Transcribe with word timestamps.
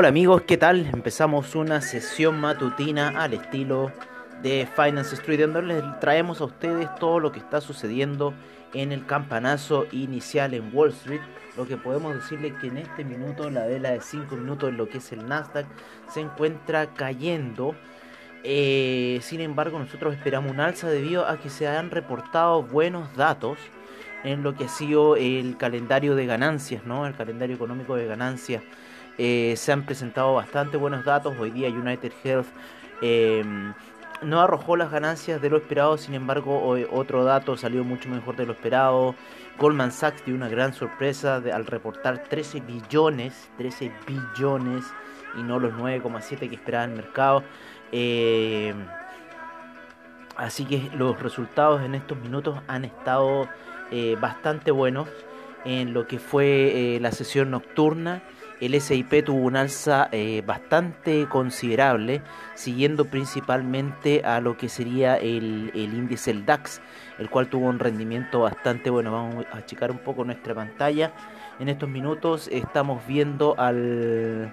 Hola 0.00 0.08
amigos, 0.08 0.44
¿qué 0.46 0.56
tal? 0.56 0.86
Empezamos 0.94 1.54
una 1.54 1.82
sesión 1.82 2.40
matutina 2.40 3.22
al 3.22 3.34
estilo 3.34 3.92
de 4.42 4.66
Finance 4.74 5.14
Street, 5.14 5.40
donde 5.40 5.60
les 5.60 6.00
traemos 6.00 6.40
a 6.40 6.46
ustedes 6.46 6.88
todo 6.94 7.20
lo 7.20 7.32
que 7.32 7.38
está 7.38 7.60
sucediendo 7.60 8.32
en 8.72 8.92
el 8.92 9.04
campanazo 9.04 9.84
inicial 9.92 10.54
en 10.54 10.74
Wall 10.74 10.88
Street. 10.88 11.20
Lo 11.54 11.66
que 11.66 11.76
podemos 11.76 12.14
decirles 12.14 12.54
que 12.62 12.68
en 12.68 12.78
este 12.78 13.04
minuto, 13.04 13.50
la 13.50 13.66
vela 13.66 13.90
de 13.90 14.00
5 14.00 14.36
minutos 14.36 14.70
en 14.70 14.78
lo 14.78 14.88
que 14.88 14.96
es 14.96 15.12
el 15.12 15.28
Nasdaq, 15.28 15.66
se 16.08 16.20
encuentra 16.20 16.94
cayendo. 16.94 17.74
Eh, 18.42 19.18
sin 19.20 19.42
embargo, 19.42 19.78
nosotros 19.78 20.14
esperamos 20.14 20.50
un 20.50 20.60
alza 20.60 20.88
debido 20.88 21.28
a 21.28 21.38
que 21.38 21.50
se 21.50 21.68
han 21.68 21.90
reportado 21.90 22.62
buenos 22.62 23.14
datos 23.16 23.58
en 24.24 24.42
lo 24.42 24.54
que 24.54 24.64
ha 24.64 24.68
sido 24.68 25.16
el 25.16 25.58
calendario 25.58 26.14
de 26.14 26.24
ganancias, 26.24 26.86
¿no? 26.86 27.06
El 27.06 27.14
calendario 27.14 27.54
económico 27.54 27.96
de 27.96 28.06
ganancias 28.06 28.62
eh, 29.22 29.54
se 29.54 29.70
han 29.70 29.84
presentado 29.84 30.32
bastante 30.32 30.78
buenos 30.78 31.04
datos. 31.04 31.34
Hoy 31.38 31.50
día 31.50 31.68
United 31.68 32.10
Health 32.24 32.46
eh, 33.02 33.44
no 34.22 34.40
arrojó 34.40 34.78
las 34.78 34.90
ganancias 34.90 35.42
de 35.42 35.50
lo 35.50 35.58
esperado, 35.58 35.98
sin 35.98 36.14
embargo 36.14 36.74
otro 36.90 37.22
dato 37.22 37.54
salió 37.58 37.84
mucho 37.84 38.08
mejor 38.08 38.36
de 38.36 38.46
lo 38.46 38.52
esperado. 38.54 39.14
Goldman 39.58 39.92
Sachs 39.92 40.24
dio 40.24 40.34
una 40.34 40.48
gran 40.48 40.72
sorpresa 40.72 41.36
al 41.36 41.66
reportar 41.66 42.22
13 42.22 42.60
billones, 42.60 43.50
13 43.58 43.92
billones 44.06 44.86
y 45.38 45.42
no 45.42 45.58
los 45.58 45.74
9,7 45.74 46.48
que 46.48 46.54
esperaba 46.54 46.84
el 46.84 46.92
mercado. 46.92 47.44
Eh, 47.92 48.72
así 50.38 50.64
que 50.64 50.90
los 50.96 51.20
resultados 51.20 51.82
en 51.82 51.94
estos 51.94 52.16
minutos 52.20 52.58
han 52.68 52.86
estado 52.86 53.50
bastante 54.18 54.70
buenos 54.70 55.10
en 55.66 55.92
lo 55.92 56.06
que 56.06 56.18
fue 56.18 56.98
la 57.02 57.12
sesión 57.12 57.50
nocturna 57.50 58.22
el 58.60 58.78
SIP 58.80 59.24
tuvo 59.24 59.46
un 59.46 59.56
alza 59.56 60.08
eh, 60.12 60.42
bastante 60.44 61.26
considerable, 61.28 62.22
siguiendo 62.54 63.06
principalmente 63.06 64.22
a 64.24 64.40
lo 64.40 64.56
que 64.56 64.68
sería 64.68 65.16
el, 65.16 65.70
índice 65.74 66.30
el 66.30 66.44
DAX, 66.44 66.80
el 67.18 67.30
cual 67.30 67.48
tuvo 67.48 67.68
un 67.68 67.78
rendimiento 67.78 68.40
bastante 68.40 68.90
bueno. 68.90 69.12
Vamos 69.12 69.46
a 69.52 69.64
checar 69.64 69.90
un 69.90 69.98
poco 69.98 70.24
nuestra 70.24 70.54
pantalla. 70.54 71.12
En 71.58 71.68
estos 71.68 71.88
minutos 71.88 72.48
estamos 72.52 73.06
viendo 73.06 73.54
al 73.58 74.52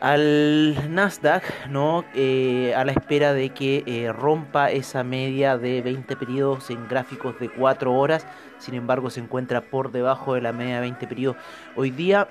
al 0.00 0.94
Nasdaq, 0.94 1.68
¿no? 1.68 2.04
Eh, 2.14 2.72
a 2.74 2.84
la 2.84 2.92
espera 2.92 3.34
de 3.34 3.50
que 3.50 3.84
eh, 3.86 4.10
rompa 4.10 4.70
esa 4.70 5.04
media 5.04 5.58
de 5.58 5.82
20 5.82 6.16
periodos 6.16 6.70
en 6.70 6.88
gráficos 6.88 7.38
de 7.38 7.50
4 7.50 7.92
horas. 7.92 8.26
Sin 8.58 8.74
embargo, 8.74 9.10
se 9.10 9.20
encuentra 9.20 9.60
por 9.60 9.92
debajo 9.92 10.34
de 10.34 10.40
la 10.40 10.52
media 10.52 10.76
de 10.76 10.80
20 10.80 11.06
periodos. 11.06 11.36
Hoy 11.76 11.90
día 11.90 12.28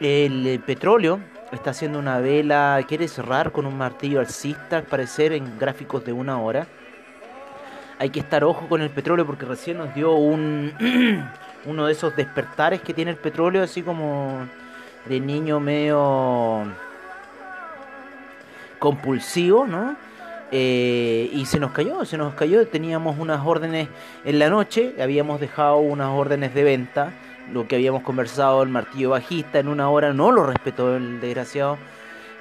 el 0.00 0.46
eh, 0.46 0.58
petróleo 0.58 1.20
está 1.52 1.70
haciendo 1.70 1.98
una 1.98 2.18
vela, 2.18 2.84
quiere 2.86 3.08
cerrar 3.08 3.52
con 3.52 3.66
un 3.66 3.76
martillo 3.76 4.20
alcista, 4.20 4.78
al 4.78 4.84
parecer 4.84 5.32
en 5.32 5.58
gráficos 5.58 6.04
de 6.04 6.12
una 6.12 6.40
hora. 6.40 6.66
Hay 7.98 8.10
que 8.10 8.20
estar 8.20 8.44
ojo 8.44 8.68
con 8.68 8.82
el 8.82 8.90
petróleo 8.90 9.24
porque 9.26 9.46
recién 9.46 9.78
nos 9.78 9.94
dio 9.94 10.12
un 10.12 10.72
uno 11.64 11.86
de 11.86 11.92
esos 11.92 12.14
despertares 12.14 12.80
que 12.82 12.92
tiene 12.92 13.10
el 13.10 13.16
petróleo, 13.16 13.62
así 13.62 13.82
como 13.82 14.46
de 15.06 15.20
niño 15.20 15.60
medio 15.60 16.64
compulsivo, 18.78 19.66
¿no? 19.66 19.96
Eh, 20.52 21.28
y 21.32 21.44
se 21.46 21.58
nos 21.58 21.72
cayó, 21.72 22.04
se 22.04 22.18
nos 22.18 22.34
cayó. 22.34 22.66
Teníamos 22.68 23.18
unas 23.18 23.44
órdenes 23.44 23.88
en 24.24 24.38
la 24.38 24.50
noche, 24.50 24.94
habíamos 25.00 25.40
dejado 25.40 25.78
unas 25.78 26.08
órdenes 26.08 26.54
de 26.54 26.64
venta 26.64 27.12
lo 27.52 27.66
que 27.68 27.76
habíamos 27.76 28.02
conversado, 28.02 28.62
el 28.62 28.68
martillo 28.68 29.10
bajista 29.10 29.58
en 29.58 29.68
una 29.68 29.88
hora 29.88 30.12
no 30.12 30.32
lo 30.32 30.44
respetó 30.44 30.96
el 30.96 31.20
desgraciado, 31.20 31.78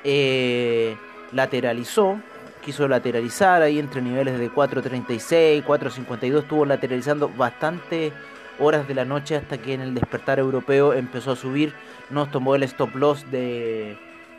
eh, 0.04 0.96
lateralizó, 1.32 2.20
quiso 2.64 2.88
lateralizar 2.88 3.62
ahí 3.62 3.80
entre 3.80 4.02
niveles 4.02 4.40
de 4.40 4.52
4.36, 4.52 5.64
4.52, 5.64 6.40
estuvo 6.40 6.66
lateralizando 6.66 7.30
bastante 7.30 8.12
horas 8.60 8.88
de 8.88 8.96
la 8.96 9.06
noche 9.06 9.36
hasta 9.36 9.58
que 9.58 9.74
en 9.74 9.82
el 9.82 9.94
despertar 9.94 10.40
europeo 10.40 10.94
empezó 10.94 11.32
a 11.32 11.36
subir, 11.36 11.74
nos 12.10 12.32
tomó 12.32 12.56
el 12.56 12.64
stop 12.64 12.96
loss 12.96 13.30
de, 13.32 13.98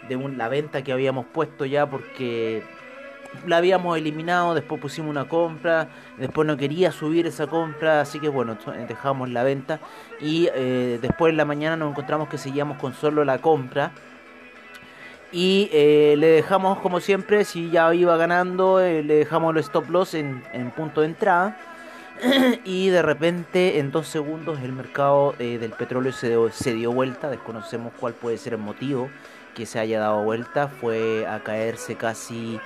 de 0.08 0.16
la 0.36 0.48
venta 0.48 0.82
que 0.82 0.92
habíamos 0.92 1.26
puesto 1.26 1.64
ya 1.64 1.88
porque 1.88 2.62
la 3.46 3.58
habíamos 3.58 3.96
eliminado, 3.98 4.54
después 4.54 4.80
pusimos 4.80 5.10
una 5.10 5.26
compra, 5.28 5.88
después 6.18 6.46
no 6.46 6.56
quería 6.56 6.92
subir 6.92 7.26
esa 7.26 7.46
compra, 7.46 8.00
así 8.00 8.20
que 8.20 8.28
bueno, 8.28 8.56
dejamos 8.88 9.30
la 9.30 9.42
venta 9.42 9.80
y 10.20 10.48
eh, 10.54 10.98
después 11.00 11.30
en 11.30 11.36
la 11.36 11.44
mañana 11.44 11.76
nos 11.76 11.90
encontramos 11.90 12.28
que 12.28 12.38
seguíamos 12.38 12.78
con 12.78 12.94
solo 12.94 13.24
la 13.24 13.38
compra 13.38 13.92
y 15.32 15.68
eh, 15.72 16.14
le 16.18 16.28
dejamos 16.28 16.78
como 16.78 17.00
siempre, 17.00 17.44
si 17.44 17.70
ya 17.70 17.92
iba 17.94 18.16
ganando, 18.16 18.80
eh, 18.80 19.02
le 19.02 19.14
dejamos 19.16 19.54
los 19.54 19.66
stop 19.66 19.90
loss 19.90 20.14
en, 20.14 20.42
punto 20.76 21.00
de 21.00 21.08
entrada 21.08 21.56
y 22.64 22.88
de 22.88 23.02
repente 23.02 23.78
en 23.78 23.90
dos 23.90 24.08
segundos 24.08 24.60
el 24.62 24.72
mercado 24.72 25.34
del 25.38 25.72
petróleo 25.72 26.12
se 26.12 26.36
se 26.52 26.74
dio 26.74 26.92
vuelta, 26.92 27.28
desconocemos 27.28 27.92
cuál 27.98 28.14
puede 28.14 28.38
ser 28.38 28.54
el 28.54 28.60
motivo 28.60 29.10
que 29.56 29.64
se 29.64 29.80
haya 29.80 29.98
dado 29.98 30.22
vuelta, 30.22 30.68
fue 30.68 31.26
a 31.26 31.40
caerse 31.40 31.96
casi 31.96 32.60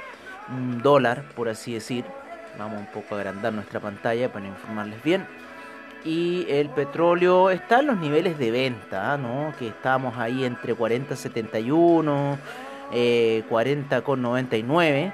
dólar, 0.83 1.25
por 1.35 1.49
así 1.49 1.75
decir. 1.75 2.05
Vamos 2.59 2.81
un 2.81 2.87
poco 2.87 3.15
a 3.15 3.19
agrandar 3.19 3.53
nuestra 3.53 3.81
pantalla 3.81 4.33
para 4.33 4.47
informarles 4.47 5.03
bien. 5.03 5.27
Y 6.05 6.47
el 6.49 6.71
petróleo 6.71 7.51
está 7.51 7.81
en 7.81 7.89
los 7.89 7.99
niveles 7.99 8.39
de 8.39 8.51
venta, 8.51 9.17
¿no? 9.17 9.53
Que 9.59 9.69
estamos 9.69 10.17
ahí 10.19 10.45
entre 10.45 10.77
40.71, 10.77 12.39
eh, 12.93 13.45
40.99 13.49 15.13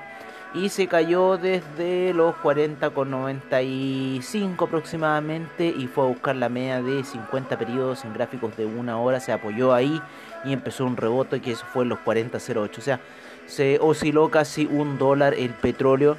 y 0.56 0.68
se 0.70 0.86
cayó 0.86 1.36
desde 1.36 2.14
los 2.14 2.34
40,95 2.36 4.66
aproximadamente 4.66 5.66
y 5.66 5.86
fue 5.86 6.04
a 6.04 6.06
buscar 6.08 6.34
la 6.36 6.48
media 6.48 6.80
de 6.80 7.04
50 7.04 7.58
periodos 7.58 8.06
en 8.06 8.14
gráficos 8.14 8.56
de 8.56 8.64
una 8.64 8.98
hora, 8.98 9.20
se 9.20 9.32
apoyó 9.32 9.74
ahí 9.74 10.00
y 10.44 10.54
empezó 10.54 10.86
un 10.86 10.96
rebote 10.96 11.42
que 11.42 11.52
eso 11.52 11.66
fue 11.66 11.82
en 11.82 11.90
los 11.90 11.98
40,08, 11.98 12.78
o 12.78 12.80
sea, 12.80 13.00
se 13.46 13.78
osciló 13.80 14.30
casi 14.30 14.66
un 14.66 14.98
dólar 14.98 15.34
el 15.34 15.50
petróleo. 15.50 16.16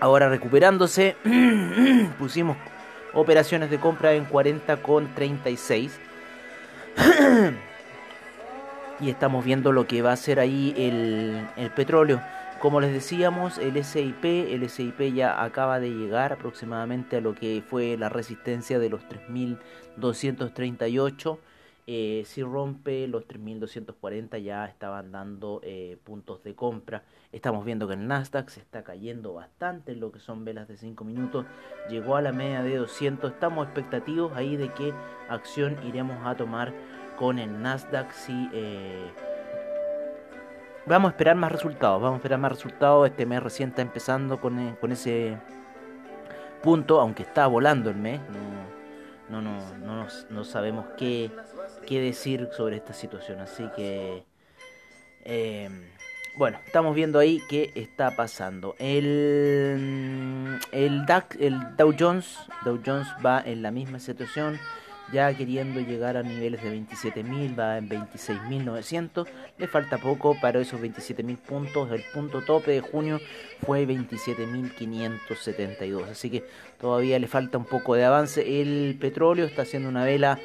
Ahora 0.00 0.28
recuperándose, 0.28 1.16
pusimos 2.18 2.56
operaciones 3.14 3.70
de 3.70 3.78
compra 3.78 4.12
en 4.12 4.28
40,36 4.28 5.90
y 9.00 9.10
estamos 9.10 9.44
viendo 9.44 9.72
lo 9.72 9.86
que 9.86 10.00
va 10.02 10.12
a 10.12 10.16
ser 10.16 10.40
ahí 10.40 10.74
el, 10.76 11.46
el 11.56 11.70
petróleo. 11.70 12.20
Como 12.60 12.80
les 12.80 12.92
decíamos, 12.92 13.58
el 13.58 13.84
SIP, 13.84 14.24
el 14.24 14.68
SIP 14.68 15.14
ya 15.14 15.44
acaba 15.44 15.78
de 15.78 15.90
llegar 15.90 16.32
aproximadamente 16.32 17.18
a 17.18 17.20
lo 17.20 17.34
que 17.34 17.62
fue 17.66 17.98
la 17.98 18.08
resistencia 18.08 18.78
de 18.78 18.88
los 18.88 19.06
3238. 19.08 21.38
Eh, 21.88 22.24
si 22.26 22.42
rompe 22.42 23.06
los 23.06 23.28
3240 23.28 24.38
ya 24.38 24.64
estaban 24.64 25.12
dando 25.12 25.60
eh, 25.62 25.98
puntos 26.02 26.42
de 26.42 26.56
compra. 26.56 27.04
Estamos 27.30 27.64
viendo 27.64 27.86
que 27.86 27.94
el 27.94 28.08
Nasdaq 28.08 28.48
se 28.48 28.60
está 28.60 28.82
cayendo 28.82 29.34
bastante 29.34 29.92
en 29.92 30.00
lo 30.00 30.10
que 30.10 30.18
son 30.18 30.44
velas 30.44 30.66
de 30.66 30.76
5 30.76 31.04
minutos. 31.04 31.46
Llegó 31.88 32.16
a 32.16 32.22
la 32.22 32.32
media 32.32 32.62
de 32.62 32.76
200. 32.76 33.32
Estamos 33.32 33.66
expectativos 33.66 34.32
ahí 34.34 34.56
de 34.56 34.72
qué 34.72 34.92
acción 35.28 35.76
iremos 35.86 36.18
a 36.26 36.36
tomar 36.36 36.74
con 37.16 37.38
el 37.38 37.62
Nasdaq 37.62 38.10
si... 38.10 38.50
Eh, 38.52 39.10
vamos 40.86 41.10
a 41.10 41.12
esperar 41.12 41.36
más 41.36 41.52
resultados, 41.52 42.02
vamos 42.02 42.14
a 42.14 42.18
esperar 42.18 42.40
más 42.40 42.50
resultados. 42.50 43.08
Este 43.08 43.26
mes 43.26 43.40
recién 43.42 43.68
está 43.68 43.82
empezando 43.82 44.40
con, 44.40 44.76
con 44.80 44.90
ese 44.90 45.38
punto, 46.62 47.00
aunque 47.00 47.22
está 47.22 47.46
volando 47.46 47.90
el 47.90 47.96
mes. 47.96 48.20
No, 49.28 49.40
no, 49.40 49.58
no, 49.78 50.06
no, 50.30 50.44
sabemos 50.44 50.86
qué, 50.96 51.32
qué, 51.86 52.00
decir 52.00 52.48
sobre 52.56 52.76
esta 52.76 52.92
situación. 52.92 53.40
Así 53.40 53.64
que, 53.74 54.24
em, 55.24 55.84
bueno, 56.36 56.58
estamos 56.66 56.94
viendo 56.94 57.18
ahí 57.18 57.40
qué 57.48 57.72
está 57.74 58.14
pasando. 58.16 58.74
El, 58.78 60.58
el, 60.72 61.06
DAX, 61.06 61.36
el 61.40 61.76
Dow 61.76 61.94
Jones, 61.98 62.38
Dow 62.64 62.80
Jones 62.84 63.08
va 63.24 63.42
en 63.44 63.62
la 63.62 63.70
misma 63.70 63.98
situación 63.98 64.58
ya 65.12 65.32
queriendo 65.34 65.80
llegar 65.80 66.16
a 66.16 66.22
niveles 66.22 66.62
de 66.62 66.72
27.000, 66.74 67.58
va 67.58 67.78
en 67.78 67.88
26.900, 67.88 69.26
le 69.58 69.66
falta 69.68 69.98
poco 69.98 70.36
para 70.40 70.60
esos 70.60 70.80
27.000 70.80 71.36
puntos, 71.38 71.90
el 71.92 72.02
punto 72.12 72.42
tope 72.42 72.72
de 72.72 72.80
junio 72.80 73.20
fue 73.64 73.86
27.572, 73.86 76.10
así 76.10 76.28
que 76.30 76.44
todavía 76.80 77.18
le 77.18 77.28
falta 77.28 77.58
un 77.58 77.66
poco 77.66 77.94
de 77.94 78.04
avance, 78.04 78.60
el 78.60 78.96
petróleo 79.00 79.46
está 79.46 79.62
haciendo 79.62 79.88
una 79.88 80.04
vela 80.04 80.38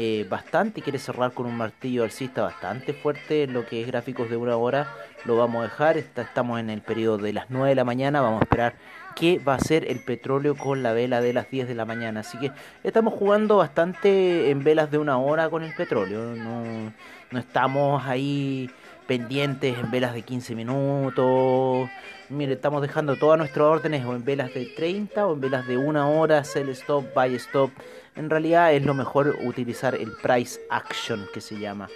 eh, 0.00 0.24
bastante, 0.30 0.80
quiere 0.80 1.00
cerrar 1.00 1.32
con 1.32 1.46
un 1.46 1.56
martillo 1.56 2.04
alcista 2.04 2.42
bastante 2.42 2.92
fuerte, 2.92 3.48
lo 3.48 3.66
que 3.66 3.80
es 3.80 3.86
gráficos 3.88 4.30
de 4.30 4.36
una 4.36 4.56
hora, 4.56 4.94
lo 5.24 5.36
vamos 5.36 5.58
a 5.58 5.62
dejar, 5.64 5.96
estamos 5.96 6.60
en 6.60 6.70
el 6.70 6.82
periodo 6.82 7.18
de 7.18 7.32
las 7.32 7.46
9 7.48 7.70
de 7.70 7.74
la 7.74 7.82
mañana, 7.82 8.20
vamos 8.20 8.40
a 8.40 8.44
esperar 8.44 8.74
qué 9.16 9.40
va 9.40 9.54
a 9.54 9.58
ser 9.58 9.90
el 9.90 9.98
petróleo 9.98 10.56
con 10.56 10.84
la 10.84 10.92
vela 10.92 11.20
de 11.20 11.32
las 11.32 11.50
10 11.50 11.66
de 11.66 11.74
la 11.74 11.84
mañana. 11.84 12.20
Así 12.20 12.38
que 12.38 12.52
estamos 12.84 13.12
jugando 13.14 13.56
bastante 13.56 14.50
en 14.50 14.62
velas 14.62 14.92
de 14.92 14.98
una 14.98 15.18
hora 15.18 15.50
con 15.50 15.64
el 15.64 15.74
petróleo. 15.74 16.36
No, 16.36 16.92
no 17.32 17.38
estamos 17.40 18.06
ahí 18.06 18.70
pendientes 19.08 19.76
en 19.76 19.90
velas 19.90 20.14
de 20.14 20.22
15 20.22 20.54
minutos. 20.54 21.90
Mire, 22.28 22.52
estamos 22.52 22.82
dejando 22.82 23.16
todas 23.16 23.38
nuestras 23.38 23.66
órdenes 23.66 24.04
o 24.04 24.14
en 24.14 24.24
velas 24.24 24.54
de 24.54 24.66
30 24.66 25.26
o 25.26 25.34
en 25.34 25.40
velas 25.40 25.66
de 25.66 25.76
una 25.76 26.08
hora, 26.08 26.44
sell 26.44 26.68
stop, 26.68 27.12
buy 27.14 27.34
stop. 27.34 27.72
En 28.14 28.30
realidad 28.30 28.72
es 28.72 28.84
lo 28.84 28.94
mejor 28.94 29.36
utilizar 29.44 29.96
el 29.96 30.12
price 30.22 30.60
action 30.70 31.26
que 31.34 31.40
se 31.40 31.58
llama. 31.58 31.88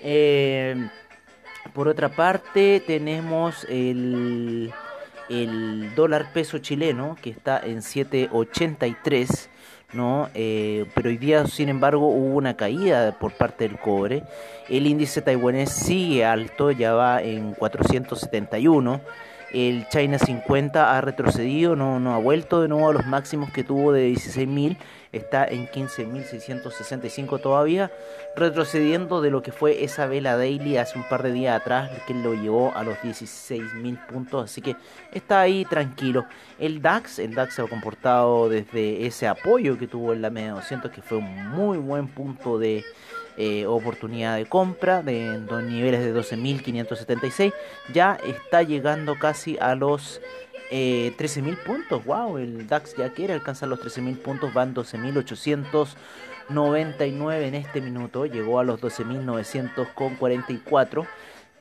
Eh, 0.00 0.88
por 1.74 1.88
otra 1.88 2.08
parte 2.08 2.82
tenemos 2.86 3.64
el 3.68 4.72
el 5.28 5.94
dólar 5.94 6.32
peso 6.32 6.58
chileno, 6.58 7.16
que 7.20 7.30
está 7.30 7.60
en 7.60 7.78
7.83, 7.78 9.48
¿no? 9.92 10.28
Eh, 10.34 10.86
pero 10.94 11.08
hoy 11.08 11.18
día, 11.18 11.46
sin 11.46 11.68
embargo, 11.68 12.08
hubo 12.08 12.36
una 12.36 12.54
caída 12.54 13.16
por 13.18 13.32
parte 13.32 13.68
del 13.68 13.78
cobre. 13.78 14.22
El 14.68 14.86
índice 14.86 15.22
taiwanés 15.22 15.70
sigue 15.70 16.24
alto, 16.24 16.70
ya 16.70 16.94
va 16.94 17.22
en 17.22 17.54
471. 17.54 19.00
El 19.52 19.86
China 19.88 20.18
50 20.18 20.96
ha 20.96 21.00
retrocedido, 21.00 21.76
no, 21.76 22.00
no 22.00 22.14
ha 22.14 22.18
vuelto 22.18 22.62
de 22.62 22.68
nuevo 22.68 22.88
a 22.88 22.92
los 22.92 23.06
máximos 23.06 23.50
que 23.52 23.64
tuvo 23.64 23.92
de 23.92 24.10
16.000 24.12 24.76
está 25.12 25.44
en 25.44 25.68
15.665 25.68 27.40
todavía, 27.40 27.92
retrocediendo 28.34 29.20
de 29.20 29.30
lo 29.30 29.42
que 29.42 29.52
fue 29.52 29.84
esa 29.84 30.06
vela 30.06 30.36
daily 30.36 30.78
hace 30.78 30.98
un 30.98 31.04
par 31.08 31.22
de 31.22 31.32
días 31.32 31.60
atrás, 31.60 31.90
que 32.06 32.14
lo 32.14 32.34
llevó 32.34 32.72
a 32.74 32.82
los 32.82 32.96
16.000 32.98 34.06
puntos, 34.06 34.44
así 34.44 34.62
que 34.62 34.74
está 35.12 35.40
ahí 35.40 35.66
tranquilo. 35.66 36.24
El 36.58 36.80
DAX, 36.80 37.18
el 37.18 37.34
DAX 37.34 37.54
se 37.54 37.62
ha 37.62 37.66
comportado 37.66 38.48
desde 38.48 39.06
ese 39.06 39.28
apoyo 39.28 39.78
que 39.78 39.86
tuvo 39.86 40.14
en 40.14 40.22
la 40.22 40.30
media 40.30 40.52
200, 40.52 40.90
que 40.90 41.02
fue 41.02 41.18
un 41.18 41.48
muy 41.50 41.76
buen 41.76 42.08
punto 42.08 42.58
de 42.58 42.82
eh, 43.36 43.66
oportunidad 43.66 44.36
de 44.36 44.46
compra 44.46 45.02
de, 45.02 45.40
dos 45.40 45.62
niveles 45.62 46.00
de 46.00 46.14
12.576, 46.14 47.52
ya 47.92 48.18
está 48.24 48.62
llegando 48.62 49.18
casi 49.18 49.58
a 49.58 49.74
los 49.74 50.22
eh, 50.70 51.12
13.000 51.18 51.62
puntos, 51.64 52.02
wow, 52.04 52.38
el 52.38 52.66
DAX 52.66 52.96
ya 52.96 53.12
quiere 53.12 53.34
alcanzar 53.34 53.68
los 53.68 53.80
13.000 53.80 54.16
puntos, 54.18 54.54
van 54.54 54.74
12.899 54.74 57.42
en 57.42 57.54
este 57.54 57.80
minuto, 57.80 58.26
llegó 58.26 58.58
a 58.58 58.64
los 58.64 58.80
12.944. 58.80 61.06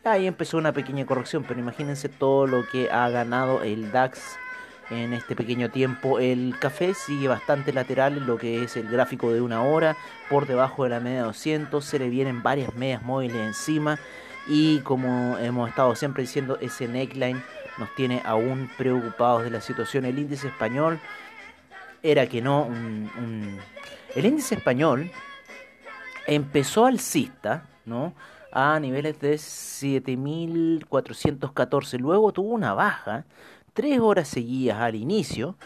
Ahí 0.04 0.26
empezó 0.26 0.58
una 0.58 0.74
pequeña 0.74 1.06
corrección, 1.06 1.46
pero 1.48 1.60
imagínense 1.60 2.10
todo 2.10 2.48
lo 2.48 2.68
que 2.70 2.90
ha 2.90 3.08
ganado 3.10 3.62
el 3.62 3.92
DAX 3.92 4.40
en 4.92 5.14
este 5.14 5.36
pequeño 5.36 5.72
tiempo. 5.72 6.20
El 6.20 6.56
café 6.60 6.94
sigue 6.94 7.28
bastante 7.28 7.74
lateral 7.74 8.18
en 8.18 8.28
lo 8.28 8.38
que 8.38 8.64
es 8.64 8.78
el 8.78 8.88
gráfico 8.88 9.32
de 9.32 9.42
una 9.42 9.64
hora, 9.64 9.98
por 10.30 10.46
debajo 10.46 10.84
de 10.84 10.92
la 10.92 11.00
media 11.00 11.24
200, 11.24 11.84
se 11.84 11.98
le 11.98 12.10
vienen 12.10 12.44
varias 12.44 12.76
medias 12.76 13.02
móviles 13.02 13.38
encima 13.38 13.98
y 14.48 14.80
como 14.80 15.38
hemos 15.38 15.70
estado 15.70 15.96
siempre 15.96 16.24
diciendo, 16.24 16.58
ese 16.62 16.88
neckline 16.88 17.44
nos 17.78 17.94
tiene 17.96 18.22
aún 18.26 18.70
preocupados 18.78 19.44
de 19.44 19.50
la 19.50 19.60
situación. 19.62 20.06
El 20.06 20.20
índice 20.20 20.48
español 20.48 21.00
era 22.04 22.28
que 22.28 22.42
no, 22.42 22.70
el 24.16 24.26
índice 24.26 24.56
español 24.56 25.12
empezó 26.28 26.86
alcista, 26.86 27.66
¿no? 27.86 28.14
A 28.52 28.80
niveles 28.80 29.20
de 29.22 29.36
7.414, 29.36 32.00
luego 32.00 32.34
tuvo 32.34 32.50
una 32.50 32.74
baja, 32.74 33.24
tres 33.74 34.00
horas 34.00 34.28
seguidas 34.28 34.80
al 34.80 34.96
inicio, 34.96 35.58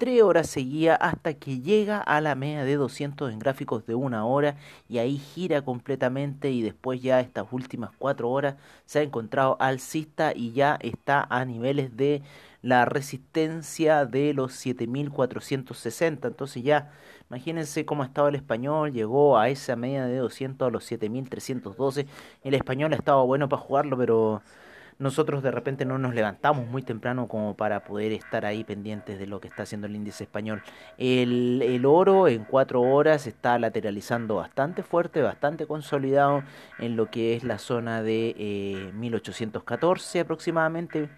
3 0.00 0.22
horas 0.22 0.48
seguía 0.48 0.94
hasta 0.94 1.34
que 1.34 1.60
llega 1.60 1.98
a 1.98 2.22
la 2.22 2.34
media 2.34 2.64
de 2.64 2.76
200 2.76 3.30
en 3.30 3.38
gráficos 3.38 3.84
de 3.84 3.94
una 3.94 4.24
hora 4.24 4.56
y 4.88 4.96
ahí 4.96 5.18
gira 5.18 5.60
completamente 5.60 6.50
y 6.50 6.62
después 6.62 7.02
ya 7.02 7.20
estas 7.20 7.46
últimas 7.50 7.90
4 7.98 8.30
horas 8.30 8.54
se 8.86 9.00
ha 9.00 9.02
encontrado 9.02 9.58
alcista 9.60 10.32
y 10.34 10.52
ya 10.52 10.78
está 10.80 11.26
a 11.28 11.44
niveles 11.44 11.98
de 11.98 12.22
la 12.62 12.86
resistencia 12.86 14.06
de 14.06 14.32
los 14.32 14.54
7460 14.54 16.28
entonces 16.28 16.62
ya 16.62 16.90
imagínense 17.28 17.84
cómo 17.84 18.02
ha 18.02 18.06
estado 18.06 18.28
el 18.28 18.36
español 18.36 18.92
llegó 18.92 19.36
a 19.38 19.50
esa 19.50 19.76
media 19.76 20.06
de 20.06 20.16
200 20.16 20.66
a 20.66 20.70
los 20.70 20.84
7312 20.84 22.06
el 22.42 22.54
español 22.54 22.94
ha 22.94 22.96
estado 22.96 23.26
bueno 23.26 23.50
para 23.50 23.60
jugarlo 23.60 23.98
pero 23.98 24.40
nosotros 25.00 25.42
de 25.42 25.50
repente 25.50 25.84
no 25.86 25.98
nos 25.98 26.14
levantamos 26.14 26.66
muy 26.68 26.82
temprano 26.82 27.26
como 27.26 27.56
para 27.56 27.84
poder 27.84 28.12
estar 28.12 28.44
ahí 28.44 28.64
pendientes 28.64 29.18
de 29.18 29.26
lo 29.26 29.40
que 29.40 29.48
está 29.48 29.64
haciendo 29.64 29.86
el 29.86 29.96
índice 29.96 30.24
español. 30.24 30.62
El, 30.98 31.62
el 31.62 31.86
oro 31.86 32.28
en 32.28 32.44
cuatro 32.44 32.82
horas 32.82 33.26
está 33.26 33.58
lateralizando 33.58 34.36
bastante 34.36 34.82
fuerte, 34.82 35.22
bastante 35.22 35.66
consolidado 35.66 36.44
en 36.78 36.96
lo 36.96 37.10
que 37.10 37.34
es 37.34 37.44
la 37.44 37.58
zona 37.58 38.02
de 38.02 38.36
eh, 38.38 38.92
1814 38.94 40.20
aproximadamente, 40.20 41.08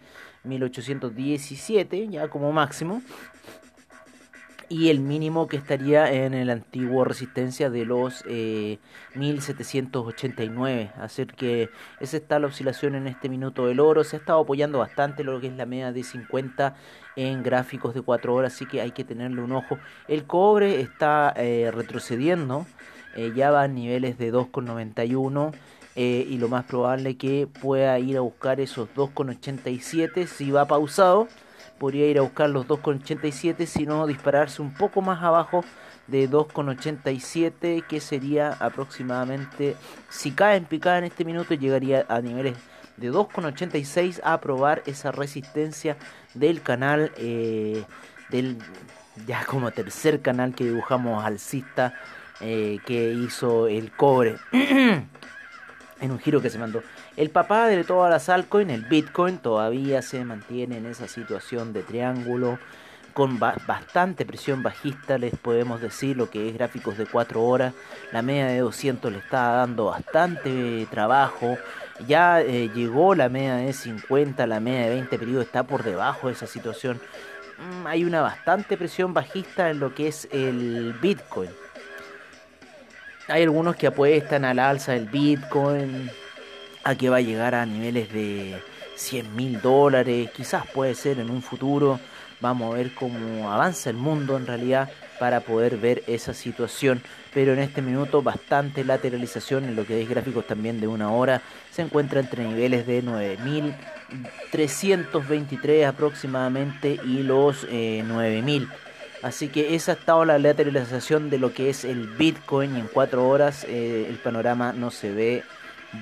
1817 0.45 2.09
ya 2.09 2.29
como 2.29 2.53
máximo 2.53 3.03
y 4.73 4.89
el 4.89 5.01
mínimo 5.01 5.49
que 5.49 5.59
estaría 5.59 6.11
en 6.11 6.33
el 6.33 6.49
antiguo 6.49 7.05
resistencia 7.05 7.69
de 7.69 7.85
los 7.85 8.25
eh, 8.27 8.79
1789. 9.15 10.93
Así 10.97 11.27
que 11.27 11.69
esa 12.01 12.17
está 12.17 12.39
la 12.39 12.47
oscilación 12.47 12.95
en 12.95 13.07
este 13.07 13.29
minuto 13.29 13.67
del 13.67 13.81
oro. 13.81 14.03
Se 14.03 14.17
ha 14.17 14.19
estado 14.21 14.41
apoyando 14.41 14.79
bastante 14.79 15.25
lo 15.25 15.39
que 15.43 15.49
es 15.49 15.53
la 15.53 15.67
media 15.67 15.93
de 15.93 16.03
50 16.03 16.75
en 17.17 17.43
gráficos 17.43 17.93
de 17.93 18.01
4 18.01 18.35
horas, 18.35 18.55
así 18.55 18.65
que 18.65 18.81
hay 18.81 18.93
que 18.93 19.05
tenerle 19.05 19.43
un 19.43 19.53
ojo. 19.53 19.77
El 20.09 20.25
cobre 20.25 20.81
está 20.81 21.35
eh, 21.37 21.71
retrocediendo, 21.71 22.65
eh, 23.15 23.31
ya 23.37 23.51
va 23.51 23.65
a 23.65 23.69
niveles 23.69 24.17
de 24.17 24.33
2,91. 24.33 25.53
Eh, 25.95 26.27
y 26.27 26.39
lo 26.39 26.49
más 26.49 26.65
probable 26.65 27.19
que 27.19 27.47
pueda 27.61 27.99
ir 27.99 28.17
a 28.17 28.23
buscar 28.23 28.61
esos 28.61 28.89
2,87 28.95 30.27
si 30.27 30.51
va 30.51 30.65
pausado 30.65 31.29
podría 31.83 32.07
ir 32.07 32.17
a 32.19 32.23
buscar 32.23 32.49
los 32.49 32.69
2,87, 32.69 33.67
sino 33.67 34.07
dispararse 34.07 34.63
un 34.63 34.73
poco 34.73 35.03
más 35.03 35.21
abajo 35.21 35.65
de 36.07 36.31
2,87, 36.31 37.85
que 37.85 37.99
sería 37.99 38.53
aproximadamente, 38.61 39.75
si 40.09 40.31
cae 40.31 40.59
en 40.59 40.65
picada 40.65 40.99
en 40.99 41.05
este 41.07 41.25
minuto, 41.25 41.55
llegaría 41.55 42.07
a 42.09 42.21
niveles 42.21 42.57
de 42.99 43.11
2,86 43.11 44.21
a 44.23 44.41
probar 44.41 44.85
esa 44.87 45.11
resistencia 45.11 45.97
del 46.35 46.63
canal, 46.63 47.11
eh, 47.17 47.83
del 48.29 48.59
ya 49.27 49.45
como 49.45 49.73
tercer 49.73 50.23
canal 50.23 50.55
que 50.55 50.63
dibujamos 50.63 51.25
alcista 51.25 51.95
eh, 52.41 52.79
que 52.87 53.13
hizo 53.13 53.67
el 53.67 53.91
cobre. 53.91 54.37
en 56.03 56.11
un 56.11 56.19
giro 56.19 56.43
que 56.43 56.51
se 56.51 56.59
mandó. 56.59 56.83
El 57.17 57.31
papá 57.31 57.69
de 57.69 57.83
todas 57.85 58.11
las 58.11 58.29
altcoins, 58.29 58.73
el 58.73 58.85
Bitcoin, 58.85 59.39
todavía 59.39 60.03
se 60.03 60.25
mantiene 60.25 60.77
en 60.79 60.87
esa 60.87 61.09
situación 61.09 61.73
de 61.73 61.83
triángulo 61.83 62.59
con 63.15 63.39
bastante 63.39 64.25
presión 64.25 64.63
bajista, 64.63 65.19
les 65.19 65.37
podemos 65.37 65.81
decir 65.81 66.17
lo 66.17 66.31
que 66.31 66.49
es 66.49 66.55
gráficos 66.55 66.97
de 66.97 67.07
4 67.07 67.43
horas, 67.43 67.75
la 68.11 68.23
media 68.23 68.47
de 68.47 68.59
200 68.61 69.13
le 69.13 69.19
está 69.19 69.53
dando 69.53 69.87
bastante 69.87 70.87
trabajo, 70.91 71.59
ya 72.07 72.41
eh, 72.41 72.71
llegó 72.75 73.15
la 73.15 73.29
media 73.29 73.57
de 73.57 73.73
50, 73.73 74.47
la 74.47 74.61
media 74.61 74.85
de 74.85 74.95
20 74.95 75.19
periodos 75.19 75.45
está 75.45 75.63
por 75.65 75.83
debajo 75.83 76.29
de 76.29 76.33
esa 76.33 76.47
situación, 76.47 77.01
mm, 77.59 77.87
hay 77.87 78.05
una 78.05 78.23
bastante 78.23 78.79
presión 78.79 79.13
bajista 79.13 79.69
en 79.69 79.79
lo 79.79 79.95
que 79.95 80.09
es 80.09 80.27
el 80.33 80.95
Bitcoin. 81.03 81.51
Hay 83.29 83.43
algunos 83.43 83.77
que 83.77 83.87
apuestan 83.87 84.45
al 84.45 84.59
alza 84.59 84.93
del 84.93 85.07
Bitcoin, 85.07 86.11
a 86.85 86.95
que 86.95 87.09
va 87.09 87.17
a 87.19 87.21
llegar 87.21 87.55
a 87.55 87.65
niveles 87.65 88.13
de 88.13 88.61
100 88.97 89.37
mil 89.37 89.61
dólares, 89.61 90.31
quizás 90.33 90.67
puede 90.67 90.95
ser 90.95 91.21
en 91.21 91.31
un 91.31 91.43
futuro. 91.43 92.01
Vamos 92.41 92.73
a 92.73 92.77
ver 92.77 92.93
cómo 92.95 93.53
avanza 93.53 93.91
el 93.91 93.97
mundo 93.97 94.37
en 94.37 94.49
realidad 94.49 94.91
para 95.21 95.39
poder 95.41 95.77
ver 95.77 96.03
esa 96.09 96.35
situación. 96.35 97.01
Pero 97.33 97.53
en 97.53 97.61
este 97.61 97.81
minuto 97.81 98.23
bastante 98.23 98.85
lateralización 98.85 99.63
en 99.65 99.77
lo 99.77 99.87
que 99.87 100.03
es 100.03 100.09
gráficos 100.09 100.49
también 100.49 100.81
de 100.81 100.89
una 100.89 101.13
hora. 101.13 101.43
Se 101.71 101.83
encuentra 101.83 102.19
entre 102.19 102.45
niveles 102.45 102.89
de 102.89 103.05
9.323 103.05 105.87
aproximadamente 105.87 106.99
y 107.05 107.23
los 107.23 107.65
eh, 107.71 108.03
9.000. 108.05 108.69
Así 109.23 109.49
que 109.49 109.75
esa 109.77 109.93
ha 109.93 109.95
estado 109.95 110.25
la 110.25 110.39
lateralización 110.39 111.31
de 111.31 111.39
lo 111.39 111.55
que 111.55 111.71
es 111.71 111.85
el 111.85 112.09
Bitcoin 112.09 112.77
y 112.77 112.81
en 112.81 112.89
cuatro 112.89 113.29
horas 113.29 113.65
eh, 113.69 114.07
el 114.09 114.17
panorama 114.17 114.73
no 114.73 114.91
se 114.91 115.13
ve 115.13 115.45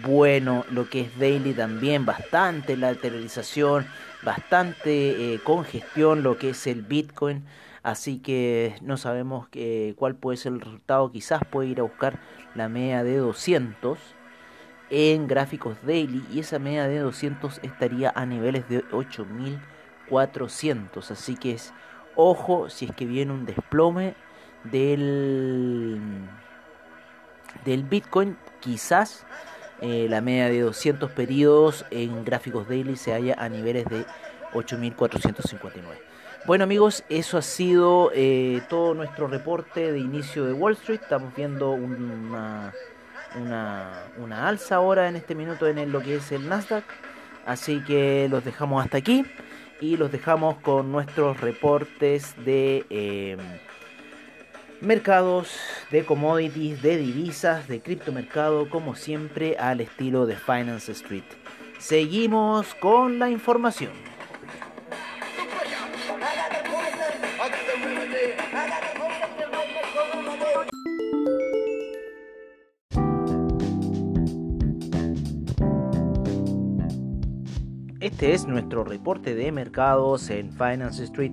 bueno. 0.03 0.65
Lo 0.71 0.89
que 0.89 1.03
es 1.03 1.19
daily 1.19 1.53
también, 1.53 2.07
bastante 2.07 2.79
lateralización, 2.79 3.87
bastante 4.23 5.35
eh, 5.35 5.41
congestión 5.45 6.23
lo 6.23 6.39
que 6.39 6.51
es 6.51 6.67
el 6.67 6.81
Bitcoin. 6.83 7.45
Así 7.83 8.19
que 8.19 8.75
no 8.83 8.97
sabemos 8.97 9.49
cuál 9.97 10.15
puede 10.15 10.39
ser 10.39 10.53
el 10.53 10.61
resultado. 10.61 11.13
Quizás 11.13 11.43
puede 11.49 11.69
ir 11.69 11.81
a 11.81 11.85
buscar 11.85 12.19
la 12.55 12.69
media 12.69 13.05
de 13.05 13.17
200 13.17 13.99
en 14.91 15.27
gráficos 15.29 15.79
daily 15.83 16.25
y 16.33 16.41
esa 16.41 16.59
media 16.59 16.89
de 16.89 16.99
200 16.99 17.61
estaría 17.63 18.13
a 18.15 18.27
niveles 18.27 18.69
de 18.69 18.85
8400. 18.93 21.11
Así 21.11 21.37
que 21.37 21.53
es 21.53 21.73
ojo 22.21 22.69
si 22.69 22.87
es 22.87 22.93
que 22.93 23.07
viene 23.07 23.33
un 23.33 23.47
desplome 23.47 24.15
del, 24.65 26.01
del 27.65 27.83
Bitcoin. 27.85 28.37
Quizás 28.61 29.25
eh, 29.81 30.07
la 30.09 30.21
media 30.21 30.49
de 30.49 30.61
200 30.61 31.11
periodos 31.13 31.87
en 31.91 32.25
gráficos 32.25 32.69
daily 32.69 32.97
se 32.97 33.13
halla 33.13 33.35
a 33.39 33.49
niveles 33.49 33.87
de 33.87 34.05
8459. 34.53 36.03
Bueno 36.47 36.65
amigos, 36.65 37.05
eso 37.09 37.39
ha 37.39 37.43
sido 37.43 38.11
eh, 38.15 38.63
todo 38.69 38.95
nuestro 38.95 39.27
reporte 39.27 39.93
de 39.93 39.99
inicio 39.99 40.45
de 40.47 40.53
Wall 40.53 40.75
Street. 40.75 41.01
Estamos 41.03 41.35
viendo 41.35 41.71
una, 41.73 42.73
una, 43.37 44.49
alza 44.49 44.77
ahora 44.77 45.09
en 45.09 45.17
este 45.17 45.35
minuto 45.35 45.67
en 45.67 45.93
lo 45.93 46.01
que 46.01 46.17
es 46.17 46.33
el 46.33 46.49
Nasdaq. 46.49 46.85
Así 47.47 47.83
que 47.85 48.29
los 48.31 48.45
dejamos 48.45 48.85
hasta 48.85 48.99
aquí 48.99 49.25
y 49.81 49.97
los 49.97 50.13
dejamos 50.13 50.57
con 50.59 50.93
nuestros 50.93 51.41
reportes 51.41 52.35
de 52.45 52.85
eh, 52.91 53.37
mercados, 54.81 55.59
de 55.91 56.05
commodities, 56.05 56.83
de 56.83 56.97
divisas, 56.99 57.67
de 57.69 57.81
criptomercado, 57.81 58.69
como 58.69 58.95
siempre 58.95 59.57
al 59.59 59.81
estilo 59.81 60.27
de 60.27 60.37
Finance 60.37 60.93
Street. 60.93 61.25
Seguimos 61.79 62.75
con 62.75 63.19
la 63.19 63.31
información. 63.31 64.10
Este 78.21 78.35
es 78.35 78.47
nuestro 78.47 78.85
reporte 78.85 79.35
de 79.35 79.51
mercados 79.51 80.29
en 80.29 80.53
Finance 80.53 81.05
Street. 81.05 81.33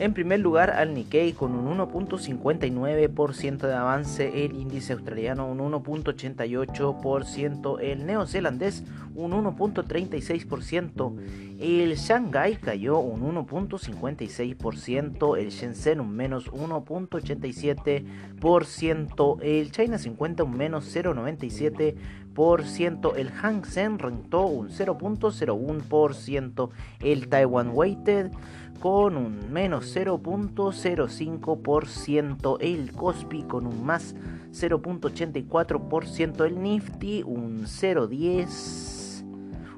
En 0.00 0.12
primer 0.12 0.40
lugar 0.40 0.70
al 0.70 0.92
Nikkei 0.92 1.34
con 1.34 1.54
un 1.54 1.78
1.59% 1.78 3.58
de 3.58 3.74
avance, 3.74 4.44
el 4.44 4.56
índice 4.56 4.94
australiano 4.94 5.46
un 5.46 5.60
1.88%, 5.60 7.80
el 7.80 8.06
neozelandés 8.06 8.82
un 9.14 9.30
1.36%, 9.30 11.14
el 11.60 11.94
Shanghai 11.94 12.56
cayó 12.56 12.98
un 12.98 13.20
1.56%, 13.46 15.38
el 15.38 15.50
Shenzhen 15.50 16.00
un 16.00 16.10
menos 16.10 16.50
1.87%, 16.50 19.42
el 19.42 19.70
China 19.70 19.98
50 19.98 20.42
un 20.42 20.56
menos 20.56 20.92
0.97%, 20.92 21.94
el 23.16 23.30
Hang 23.30 23.64
Seng 23.64 23.98
rentó 23.98 24.44
un 24.46 24.68
0.01%, 24.68 26.70
el 27.00 27.28
Taiwan 27.28 27.70
Weighted 27.72 28.30
con 28.80 29.16
un 29.16 29.52
menos 29.52 29.92
0.05%, 29.94 32.56
el 32.60 32.92
Kospi 32.92 33.42
con 33.42 33.66
un 33.66 33.84
más 33.84 34.14
0.84%, 34.52 36.46
el 36.46 36.62
Nifty 36.62 37.22
un 37.22 37.64
0.10, 37.64 39.22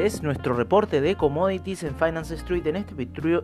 Es 0.02 0.20
nuestro 0.20 0.54
reporte 0.54 1.00
de 1.00 1.14
commodities 1.14 1.84
en 1.84 1.94
Finance 1.94 2.34
Street. 2.34 2.66
En 2.66 2.74
este 2.74 2.92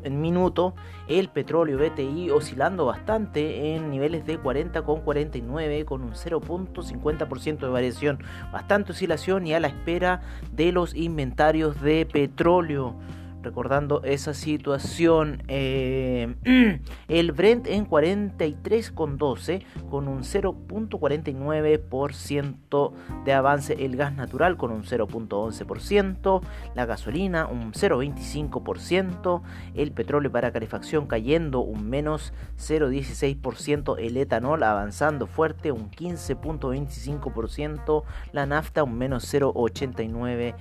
en 0.03 0.21
minuto, 0.21 0.75
el 1.07 1.29
petróleo 1.29 1.79
BTI 1.79 2.31
oscilando 2.31 2.85
bastante 2.85 3.77
en 3.77 3.91
niveles 3.91 4.27
de 4.27 4.41
40,49 4.41 5.85
con 5.85 6.03
un 6.03 6.15
0.50% 6.15 7.59
de 7.61 7.69
variación. 7.69 8.25
Bastante 8.51 8.91
oscilación 8.91 9.47
y 9.47 9.55
a 9.55 9.61
la 9.61 9.69
espera 9.69 10.21
de 10.51 10.73
los 10.73 10.97
inventarios 10.97 11.81
de 11.81 12.05
petróleo 12.07 12.97
recordando 13.43 14.03
esa 14.05 14.35
situación. 14.35 15.43
Eh, 15.49 16.37
el 17.09 17.33
Brent 17.33 17.67
en 17.67 17.89
43,12 17.89 19.65
con 19.91 20.07
un 20.09 20.21
0.49% 20.21 22.93
de 23.25 23.33
avance. 23.33 23.85
El 23.85 23.97
gas 23.97 24.15
natural 24.15 24.57
con 24.57 24.71
un 24.71 24.85
0.11%. 24.85 26.41
La 26.75 26.87
gasolina 26.87 27.47
un 27.47 27.73
0.25%. 27.73 29.43
El 29.75 29.93
petróleo 29.93 30.33
para 30.33 30.53
calefacción 30.53 31.07
cayendo 31.07 31.61
un 31.61 31.89
menos 31.89 32.33
0.16%. 32.59 33.97
El 33.99 34.17
etanol 34.17 34.63
avanzando 34.63 35.27
fuerte 35.27 35.73
un 35.73 35.91
15.25%. 35.91 38.05
La 38.33 38.47
nafta 38.47 38.85
un 38.85 38.97
menos 38.99 39.33
0.89% 39.33 40.55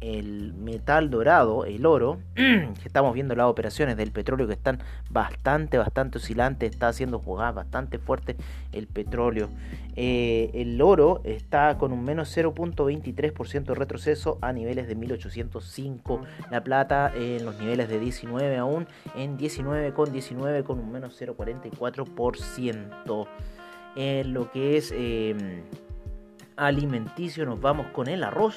el 0.00 0.54
metal 0.54 1.10
dorado, 1.10 1.64
el 1.64 1.84
oro, 1.84 2.20
que 2.34 2.72
estamos 2.84 3.12
viendo 3.14 3.34
las 3.34 3.46
operaciones 3.46 3.96
del 3.96 4.12
petróleo 4.12 4.46
que 4.46 4.52
están 4.52 4.78
bastante, 5.10 5.78
bastante 5.78 6.18
oscilantes, 6.18 6.70
está 6.70 6.88
haciendo 6.88 7.18
jugadas 7.18 7.54
bastante 7.54 7.98
fuerte 7.98 8.36
el 8.72 8.86
petróleo. 8.86 9.48
Eh, 9.96 10.50
el 10.54 10.80
oro 10.80 11.20
está 11.24 11.76
con 11.78 11.92
un 11.92 12.04
menos 12.04 12.36
0.23% 12.36 13.64
de 13.64 13.74
retroceso 13.74 14.38
a 14.40 14.52
niveles 14.52 14.86
de 14.86 14.94
1805. 14.94 16.20
La 16.50 16.62
plata 16.62 17.10
en 17.14 17.44
los 17.44 17.58
niveles 17.58 17.88
de 17.88 17.98
19 17.98 18.56
aún 18.58 18.86
en 19.16 19.36
19,19 19.36 20.62
con 20.62 20.78
un 20.78 20.92
menos 20.92 21.20
0.44%. 21.20 23.26
En 23.96 24.32
lo 24.32 24.52
que 24.52 24.76
es 24.76 24.94
em, 24.94 25.62
alimenticio 26.56 27.44
nos 27.44 27.60
vamos 27.60 27.88
con 27.88 28.06
el 28.06 28.22
arroz 28.22 28.56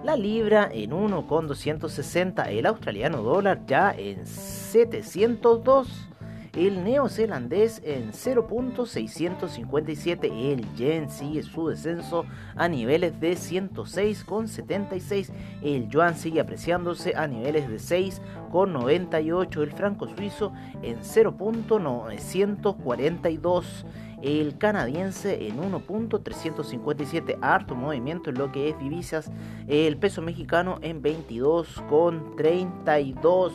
La 0.04 0.18
libra 0.18 0.70
en 0.74 0.92
1,260. 0.92 2.52
El 2.52 2.66
australiano 2.66 3.22
dólar 3.22 3.62
ya 3.66 3.96
en 3.98 4.28
702 4.28 6.10
el 6.56 6.84
neozelandés 6.84 7.82
en 7.84 8.12
0.657, 8.12 10.32
el 10.32 10.72
yen 10.76 11.10
sigue 11.10 11.42
su 11.42 11.70
descenso 11.70 12.28
a 12.56 12.68
niveles 12.68 13.20
de 13.20 13.32
106,76, 13.34 15.32
el 15.64 15.90
yuan 15.90 16.16
sigue 16.16 16.40
apreciándose 16.40 17.16
a 17.16 17.26
niveles 17.28 17.68
de 17.68 17.78
6,98, 17.78 19.64
el 19.64 19.72
franco 19.72 20.08
suizo 20.08 20.54
en 20.84 21.00
0.942 21.00 23.86
el 24.22 24.56
canadiense 24.58 25.48
en 25.48 25.58
1.357, 25.58 27.40
harto 27.42 27.74
movimiento 27.76 28.30
en 28.30 28.38
lo 28.38 28.52
que 28.54 28.70
es 28.70 28.80
divisas, 28.80 29.30
el 29.68 29.98
peso 29.98 30.22
mexicano 30.22 30.78
en 30.82 31.04
22,32 31.04 33.52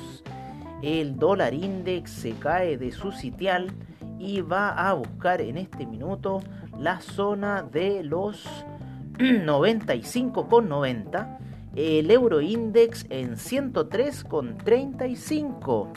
el 0.82 1.16
dólar 1.16 1.54
index 1.54 2.10
se 2.10 2.32
cae 2.32 2.76
de 2.78 2.90
su 2.92 3.12
sitial 3.12 3.70
y 4.18 4.40
va 4.40 4.70
a 4.70 4.94
buscar 4.94 5.40
en 5.40 5.58
este 5.58 5.86
minuto 5.86 6.42
la 6.78 7.00
zona 7.00 7.62
de 7.62 8.02
los 8.02 8.44
95,90. 9.18 11.38
El 11.74 12.10
euro 12.10 12.40
index 12.40 13.04
en 13.10 13.36
103,35. 13.36 15.88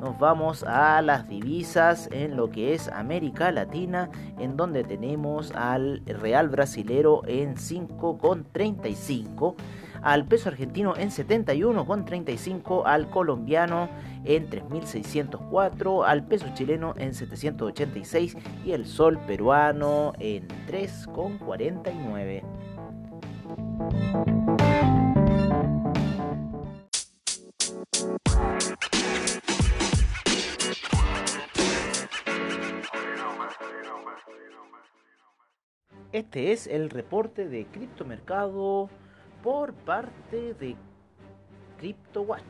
Nos 0.00 0.16
vamos 0.18 0.64
a 0.64 1.02
las 1.02 1.28
divisas 1.28 2.08
en 2.10 2.36
lo 2.36 2.50
que 2.50 2.72
es 2.72 2.88
América 2.88 3.52
Latina, 3.52 4.08
en 4.38 4.56
donde 4.56 4.82
tenemos 4.82 5.52
al 5.52 6.00
real 6.06 6.48
brasilero 6.48 7.20
en 7.26 7.56
5,35 7.56 9.56
al 10.02 10.26
peso 10.26 10.48
argentino 10.48 10.94
en 10.96 11.10
71,35, 11.10 12.82
al 12.86 13.10
colombiano 13.10 13.88
en 14.24 14.48
3.604, 14.48 16.04
al 16.06 16.26
peso 16.26 16.46
chileno 16.54 16.94
en 16.96 17.14
786 17.14 18.36
y 18.64 18.72
el 18.72 18.86
sol 18.86 19.18
peruano 19.26 20.12
en 20.18 20.48
3,49. 20.68 22.42
Este 36.12 36.50
es 36.50 36.66
el 36.66 36.90
reporte 36.90 37.48
de 37.48 37.66
criptomercado 37.66 38.90
por 39.42 39.72
parte 39.72 40.54
de 40.54 40.76
CryptoWatch. 41.78 42.42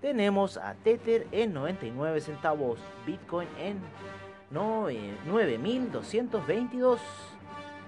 Tenemos 0.00 0.56
a 0.56 0.74
Tether 0.74 1.26
en 1.30 1.54
99 1.54 2.20
centavos, 2.20 2.80
Bitcoin 3.06 3.46
en 3.58 3.80
9.222. 4.52 6.98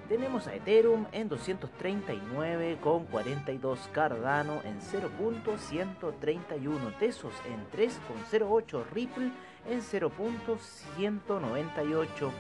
Tenemos 0.09 0.47
a 0.47 0.55
Ethereum 0.55 1.07
en 1.13 1.29
239,42, 1.31 3.79
Cardano 3.91 4.61
en 4.65 4.81
0.131, 4.81 6.99
Tesos 6.99 7.35
en 7.47 7.67
3,08, 7.73 8.85
Ripple 8.93 9.33
en 9.69 9.81
0.198, 9.81 12.31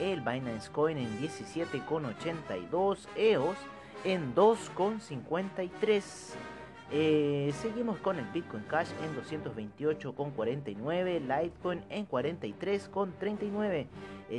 el 0.00 0.22
Binance 0.22 0.72
Coin 0.72 0.96
en 0.96 1.20
17,82, 1.20 3.06
EOS 3.16 3.58
en 4.04 4.34
2,53. 4.34 6.34
Eh, 6.92 7.52
seguimos 7.60 8.00
con 8.00 8.18
el 8.18 8.24
Bitcoin 8.26 8.64
Cash 8.64 8.90
en 9.04 9.14
228,49, 9.14 11.20
Litecoin 11.20 11.84
en 11.88 12.08
43,39, 12.08 13.86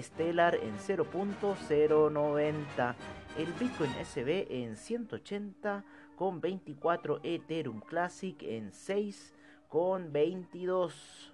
Stellar 0.01 0.55
en 0.55 0.77
0.090, 0.77 2.95
el 3.37 3.53
Bitcoin 3.53 3.91
SB 4.03 4.47
en 4.49 4.75
180,24, 4.75 7.21
Ethereum 7.23 7.79
Classic 7.79 8.35
en 8.43 8.71
6,22. 8.71 11.30